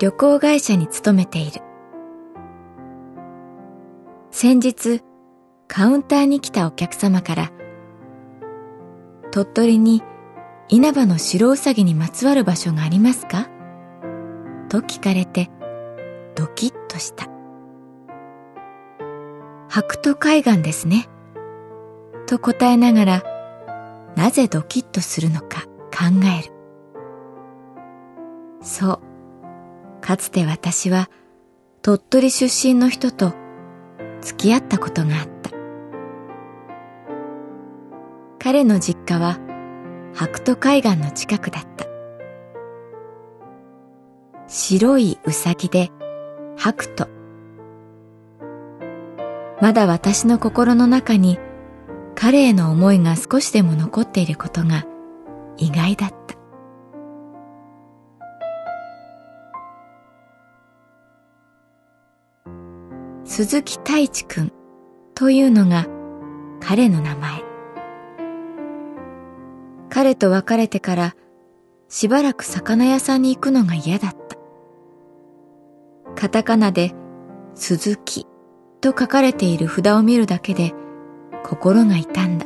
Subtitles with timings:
[0.00, 1.60] 旅行会社に勤めている。
[4.30, 5.02] 先日
[5.68, 7.52] カウンターに来たお客様から
[9.30, 10.02] 鳥取に
[10.70, 13.50] 稲葉の白うさぎにまつわる場所がありますか？
[14.70, 15.50] と聞かれて
[16.34, 17.26] ドキッとした。
[19.68, 21.10] 白兎海岸ですね。
[22.26, 23.22] と答えながら
[24.16, 26.06] なぜドキッとするのか考
[26.40, 26.54] える。
[28.62, 29.09] そう。
[30.00, 31.10] かつて私は
[31.82, 33.34] 鳥取出身の人と
[34.20, 35.50] 付き合ったことがあった。
[38.38, 39.38] 彼の実家は
[40.14, 41.86] 白兎海岸の近くだった。
[44.46, 45.90] 白いうさぎで
[46.56, 47.08] 白兎
[49.60, 51.38] まだ私の心の中に
[52.14, 54.86] 彼への思いが少しでも残っていることが
[55.56, 56.39] 意外だった。
[63.42, 64.52] 鈴木太一くん
[65.14, 65.86] というのが
[66.60, 67.42] 彼の名前
[69.88, 71.16] 彼と別れてから
[71.88, 74.36] しばらく魚屋さんに行くのが嫌だった
[76.16, 76.92] カタカナで
[77.54, 78.26] 鈴木
[78.82, 80.74] と書かれている札を見るだけで
[81.42, 82.44] 心が痛んだ。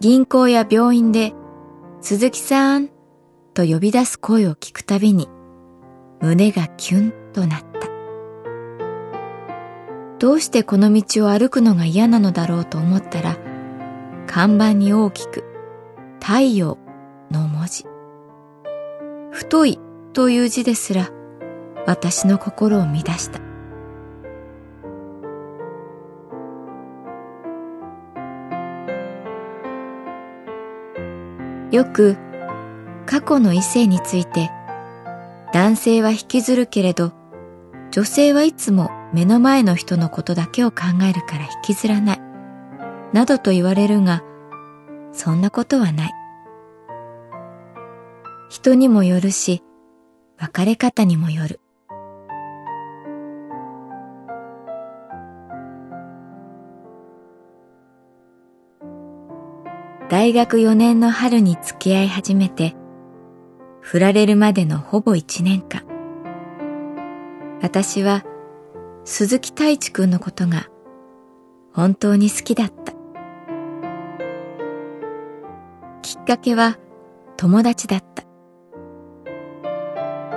[0.00, 1.32] 銀行や病院で
[2.02, 2.90] 鈴木さん
[3.54, 5.26] と呼び出す声を聞くたびに
[6.20, 7.67] 胸がキュンとなった。
[10.18, 13.36] どうしてこの道を歩くのが嫌なのだろうと思ったら
[14.26, 15.44] 看板に大きく
[16.20, 16.78] 太陽
[17.30, 17.86] の文字。
[19.30, 19.78] 太い
[20.12, 21.10] という字ですら
[21.86, 23.40] 私の心を乱した。
[31.70, 32.16] よく
[33.06, 34.50] 過去の異性について
[35.52, 37.12] 男性は引きずるけれど
[37.90, 42.20] 女性はいつも目の前の人のことだけを考えるから引きずらない。
[43.12, 44.22] などと言われるが
[45.12, 46.12] そんなことはない。
[48.50, 49.62] 人にもよるし
[50.38, 51.60] 別れ方にもよる。
[60.08, 62.74] 大学4年の春に付き合い始めて、
[63.80, 65.82] 振られるまでのほぼ1年間。
[67.60, 68.24] 私は
[69.10, 70.68] 鈴木太一くんのことが
[71.72, 72.92] 本当に好きだった。
[76.02, 76.76] きっかけは
[77.38, 78.24] 友達だった。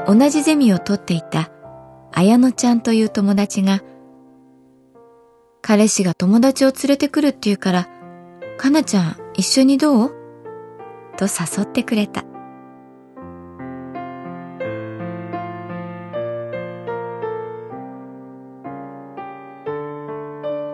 [0.08, 1.52] 同じゼミを取っていた
[2.14, 3.82] 綾乃ちゃんという友達が、
[5.62, 7.90] 彼氏が友達を連れてくるって言うから、
[8.58, 10.16] かなちゃん一緒にどう？
[11.18, 12.24] と誘ってくれた。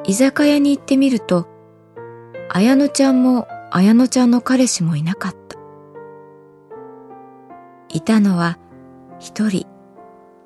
[0.08, 1.48] 居酒屋に行ってみると、
[2.50, 5.38] 綾乃ちゃんも綾乃ちゃんの彼氏もいなかった。
[7.90, 8.58] いたのは
[9.20, 9.68] 一人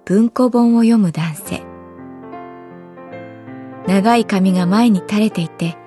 [0.05, 1.63] 文庫本を読む男性。
[3.87, 5.77] 長い髪が前に垂れていて、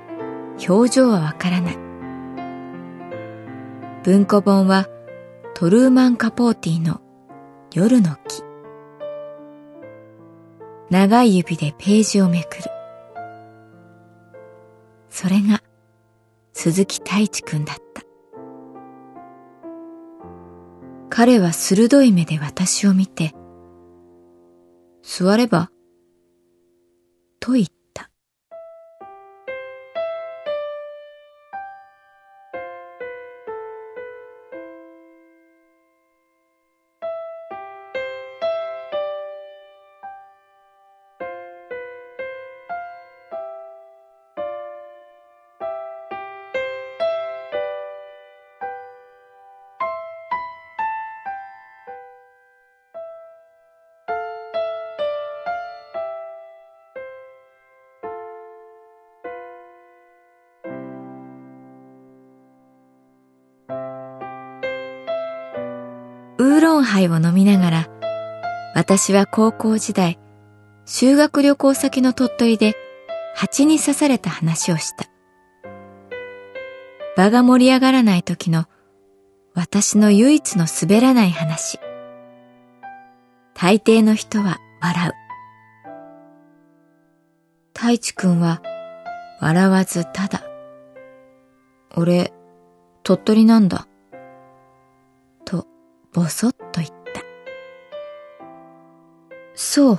[0.68, 1.78] 表情はわからない。
[4.04, 4.86] 文庫本は
[5.54, 7.00] トルーマン・カポーティの
[7.72, 8.44] 夜の木。
[10.90, 12.73] 長い指でページをめくる。
[15.14, 15.62] それが
[16.54, 18.02] 鈴木太一くんだった。
[21.08, 23.32] 彼は鋭い目で私を見て、
[25.04, 25.70] 座れば
[27.38, 27.83] と言った。
[66.84, 67.88] ウーロンハイを飲みながら、
[68.74, 70.18] 私は高校時代、
[70.84, 72.74] 修学旅行先の鳥取で
[73.34, 75.06] 蜂に刺された話をした。
[77.16, 78.66] 場が盛り上がらない時の
[79.54, 81.78] 私の唯一の滑らない話。
[83.54, 85.12] 大抵の人は笑う。
[87.74, 88.60] 太一くんは
[89.40, 90.42] 笑わずただ、
[91.96, 92.32] 俺、
[93.02, 93.86] 鳥取なんだ。
[95.46, 95.66] と
[96.12, 96.53] ぼそっ
[99.74, 99.98] そう。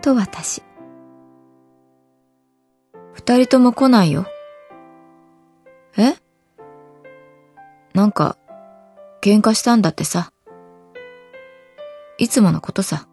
[0.00, 0.64] と私。
[3.12, 4.26] 二人とも来ないよ。
[5.96, 6.16] え？
[7.94, 8.36] なんか、
[9.20, 10.32] 喧嘩したんだってさ。
[12.18, 13.06] いつものことさ。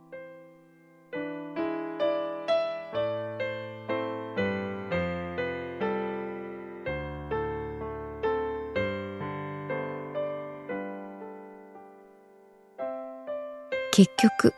[13.92, 14.56] 結局、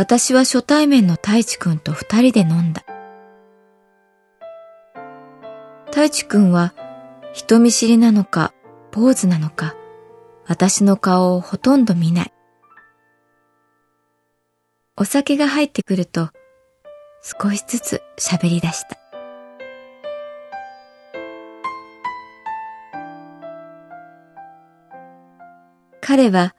[0.00, 2.86] 私は初対面の太一くんと二人で飲んだ。
[5.88, 6.72] 太一くんは
[7.34, 8.54] 人見知りなのか、
[8.92, 9.76] ポーズなのか、
[10.46, 12.32] 私の顔をほとんど見ない。
[14.96, 16.30] お酒が入ってくると、
[17.22, 18.96] 少しずつ喋り出した。
[26.00, 26.54] 彼は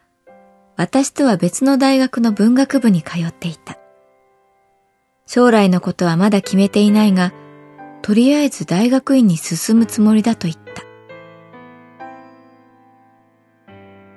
[0.81, 3.77] 私とは別の大学の文学部に通っていた。
[5.27, 7.33] 将来のことはまだ決めていないが、
[8.01, 10.81] とりあえず大学院に進むつもりだと言った。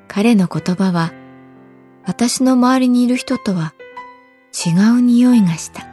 [0.09, 1.13] 彼の言葉は、
[2.07, 3.75] 私の周りにいる人とは
[4.67, 5.87] 違う匂いがした。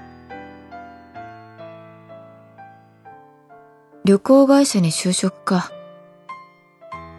[4.05, 5.69] 旅行会社に就職か。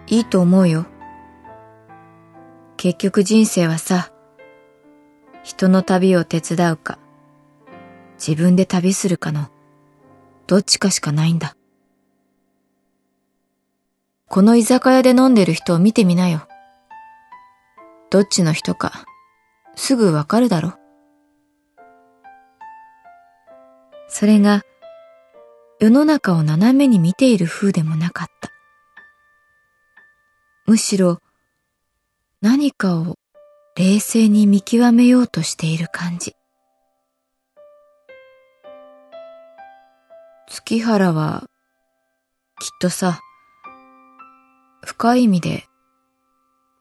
[0.06, 0.87] いいと思うよ。
[2.82, 4.11] 結局人生はさ、
[5.44, 6.99] 人の旅を手伝うか、
[8.19, 9.50] 自分で旅するかの、
[10.49, 11.55] どっちかしかないんだ。
[14.29, 16.49] この居酒屋で飲んでる人を見てみなよ。
[18.11, 19.05] どっちの人か、
[19.76, 20.75] すぐわかるだろ。
[24.09, 24.62] それが、
[25.78, 28.50] 世の中を斜めに見ている風でもなかった。
[30.66, 31.22] むしろ、
[32.42, 33.20] 何かを
[33.76, 36.34] 冷静に見極めようとしている感じ。
[40.49, 41.44] 月原は、
[42.58, 43.20] きっとさ、
[44.84, 45.62] 深い意味で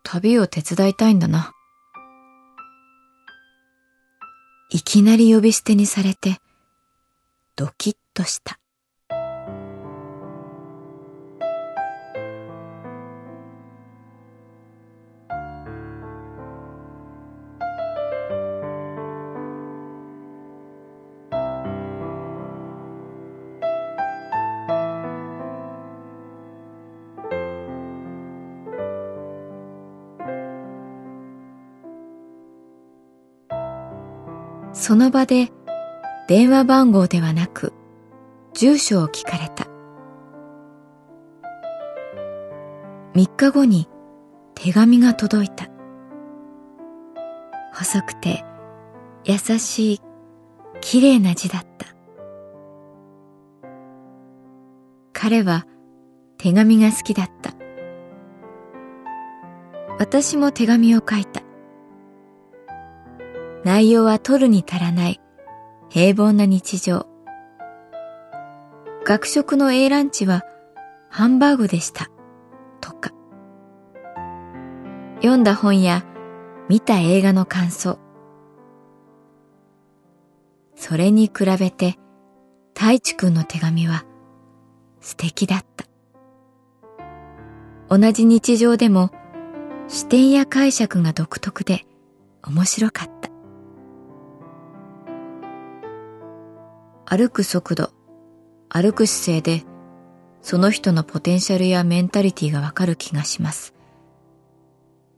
[0.01, 1.51] 旅を手伝いたいんだな。
[4.71, 6.37] いきなり呼び捨てにされて、
[7.55, 8.60] ドキッとした。
[34.81, 35.51] その場で
[36.27, 37.71] 電話番号ではなく
[38.55, 39.67] 住所を聞かれた。
[43.13, 43.87] 三日後に
[44.55, 45.69] 手紙が届いた。
[47.75, 48.43] 細くて
[49.23, 50.01] 優しい
[50.81, 51.85] 綺麗な字だった。
[55.13, 55.67] 彼は
[56.39, 57.53] 手紙が好きだった。
[59.99, 61.43] 私も手紙を書いた。
[63.63, 65.21] 内容は取るに足らない
[65.89, 67.07] 平凡な日常。
[69.03, 70.43] 学食の A ランチは
[71.09, 72.09] ハンバーグでした。
[72.79, 73.11] とか。
[75.17, 76.05] 読んだ本や
[76.69, 77.99] 見た映画の感想。
[80.75, 81.97] それに比べて
[82.73, 84.05] 太一くんの手紙は
[85.01, 85.85] 素敵だった。
[87.89, 89.11] 同じ日常でも
[89.87, 91.85] 視点や解釈が独特で
[92.43, 93.10] 面白かった
[97.13, 97.91] 歩く速度、
[98.69, 99.65] 歩く姿勢で
[100.41, 103.73] その人のポテンシャルやメンタリティがわかる気がします。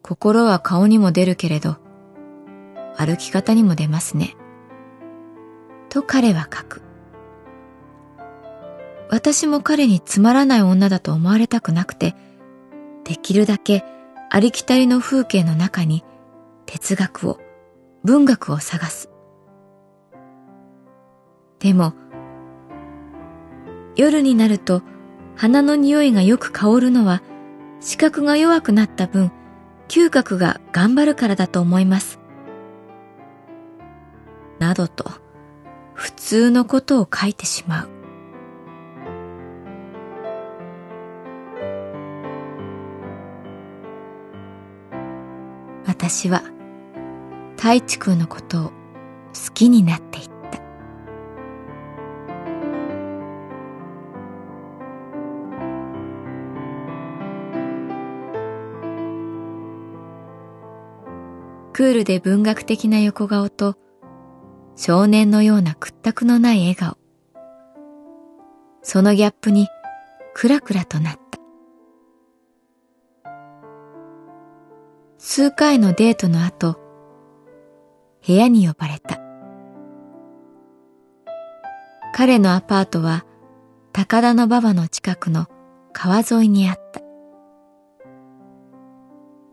[0.01, 1.77] 心は顔にも出るけれど、
[2.97, 4.35] 歩き方にも出ますね。
[5.89, 6.81] と彼は書く。
[9.11, 12.15] 私も彼につまらない女だと思われたくなくて、
[13.03, 13.85] できるだけ
[14.31, 16.03] ありきたりの風景の中に
[16.65, 17.39] 哲学を、
[18.03, 19.12] 文学を探す。
[21.63, 21.93] でも、
[23.95, 24.81] 夜になると
[25.37, 27.23] 花の匂いがよく香るのは
[27.79, 29.31] 視覚が弱くなった分、
[29.87, 32.19] 嗅覚が頑張るからだと思います。
[34.59, 35.09] などと、
[35.93, 37.89] 普通のことを書いてしまう。
[45.85, 46.43] 私は
[47.55, 48.73] 太一くんのことを好
[49.53, 50.32] きになっていた。
[61.73, 63.75] クールで文学的な横顔と
[64.75, 66.97] 少年のような屈託のない笑顔。
[68.83, 69.67] そのギャップに
[70.35, 71.39] クラクラとなった。
[75.17, 76.77] 数回のデートの後、
[78.25, 79.19] 部屋に呼ばれた。
[82.13, 83.25] 彼のアパートは
[83.93, 85.47] 高田馬場の近くの
[85.91, 87.01] 川沿いにあった。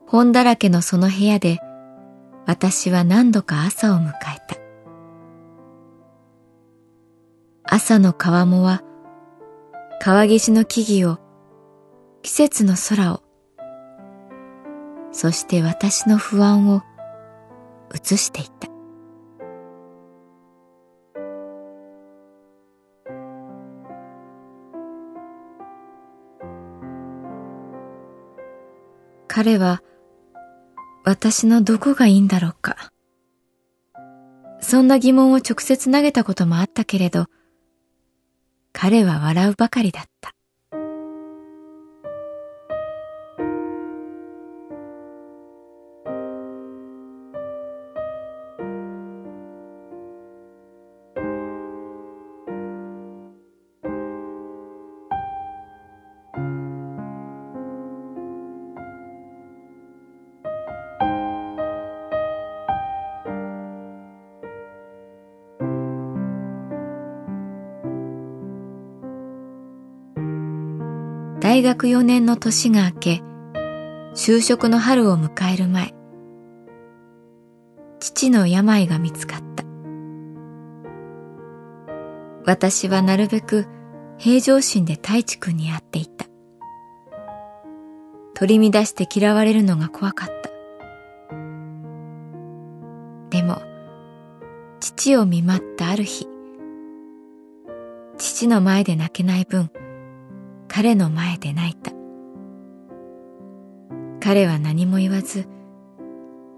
[0.07, 1.61] 本だらけのその部屋で
[2.51, 4.13] 私は何度か朝を迎え
[4.49, 4.57] た。
[7.63, 8.83] 朝の川面は
[10.01, 11.19] 川岸の木々を
[12.23, 13.23] 季節の空を
[15.13, 16.83] そして私の不安を
[17.95, 18.67] 映していた。
[29.29, 29.85] 彼は
[31.05, 32.91] 私のどこがいいんだろうか。
[34.61, 37.27] そんな疑問を直接投げたこともあったけれど、
[38.73, 40.33] 彼は笑うばかりだった。
[71.41, 73.23] 大学4年の年が明け、
[74.15, 75.95] 就職の春を迎える前、
[77.99, 79.65] 父の病が見つかった。
[82.45, 83.67] 私はなるべく
[84.19, 86.27] 平常心で太一くんに会っていた。
[88.35, 90.51] 取り乱して嫌われるのが怖かった。
[93.31, 93.63] でも、
[94.81, 96.29] 父を見舞ったある日、
[98.19, 99.71] 父の前で泣けない分、
[100.83, 101.93] 彼の前で泣いた。
[104.19, 105.47] 彼は何も言わず、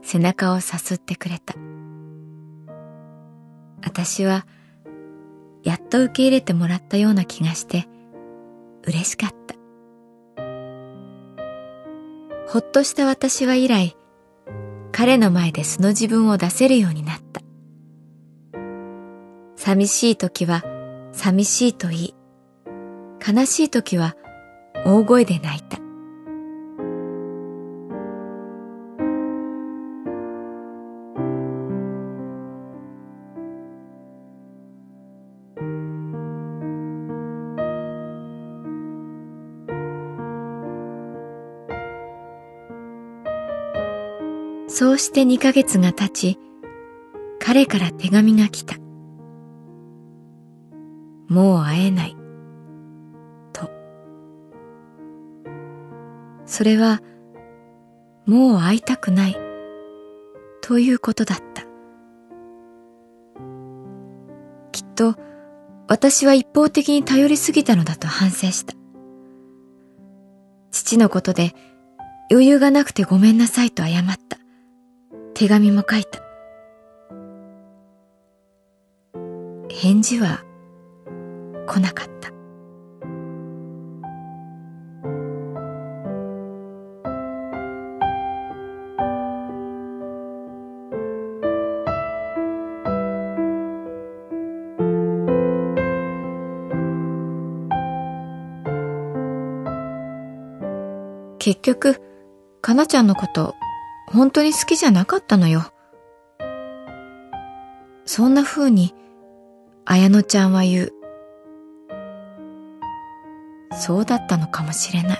[0.00, 1.56] 背中をさすってくれた。
[3.84, 4.46] 私は、
[5.64, 7.88] やっと受け入れてもらったような気がして、
[8.84, 9.56] 嬉しかった。
[12.46, 13.96] ほっとした私は以来、
[14.92, 17.40] 彼の前で素の自分を出せるようになった。
[19.56, 20.62] 寂しい時は
[21.10, 22.14] 寂しいと言い、
[23.24, 24.16] 悲しい時は
[24.84, 25.78] 大声で泣いた。
[44.68, 46.38] そうして二ヶ月が経ち、
[47.38, 48.76] 彼から手紙が来た。
[51.28, 52.21] もう会えない。
[56.62, 57.02] それは、
[58.24, 59.36] もう会いたくない、
[60.60, 61.62] ということだった。
[64.70, 65.16] きっと、
[65.88, 68.74] 私は一方的に頼りすぎたのだと反省した。
[70.70, 71.52] 父のことで、
[72.30, 74.38] 余裕がなくてごめんなさいと謝った。
[75.34, 76.20] 手紙も書いた。
[79.68, 80.44] 返事は
[81.66, 82.41] 来なかった。
[101.44, 102.00] 結局、
[102.60, 103.56] かなちゃんのこと
[104.06, 105.72] 本当に好きじゃなかったのよ。
[108.04, 108.94] そんな風に、
[109.84, 110.92] 綾乃ちゃんは言う。
[113.72, 115.18] そうだったのかもしれない。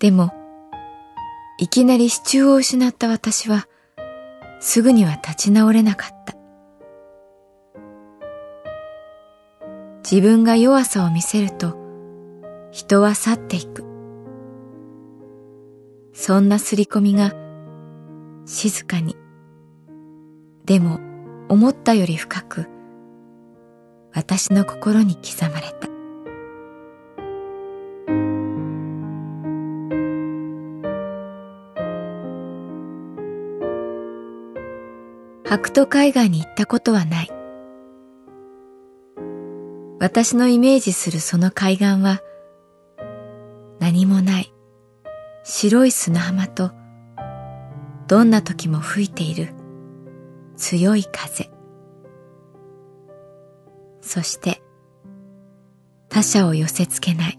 [0.00, 0.34] でも、
[1.56, 3.68] いきなり支柱を失った私は、
[4.60, 6.36] すぐには立ち直れなかった。
[10.02, 11.78] 自分が弱さを見せると、
[12.70, 13.89] 人は去っていく。
[16.22, 17.32] そんなすり込みが
[18.44, 19.16] 静かに、
[20.66, 21.00] でも
[21.48, 22.68] 思ったより深く
[24.12, 25.88] 私の心に刻まれた。
[35.48, 37.30] 白土海岸に行ったことはない。
[39.98, 42.20] 私のイメージするその海岸は
[43.78, 44.52] 何もない
[45.42, 46.72] 白い砂浜と
[48.06, 49.54] どんな時も吹いている
[50.56, 51.50] 強い風。
[54.02, 54.62] そして
[56.08, 57.38] 他者を寄せ付けない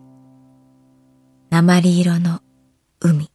[1.50, 2.41] 鉛色の
[3.01, 3.29] 海。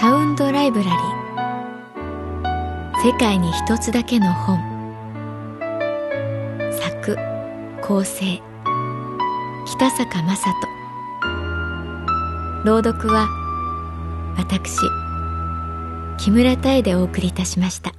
[0.00, 0.94] サウンドライブラリー。
[3.04, 4.58] 世界に一つだけの本。
[6.72, 7.18] 作
[7.82, 8.40] 構成。
[9.66, 10.52] 北坂雅人。
[12.64, 13.28] 朗読は
[14.38, 14.78] 私
[16.16, 17.92] 木村多江でお送りいたしました。